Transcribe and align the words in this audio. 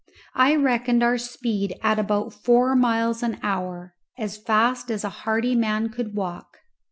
I 0.33 0.55
reckoned 0.55 1.03
our 1.03 1.19
speed 1.19 1.75
at 1.83 1.99
about 1.99 2.33
four 2.33 2.75
miles 2.75 3.21
an 3.21 3.39
hour, 3.43 3.93
as 4.17 4.35
fast 4.35 4.89
as 4.89 5.03
a 5.03 5.09
hearty 5.09 5.53
man 5.53 5.89
could 5.89 6.15
walk. 6.15 6.57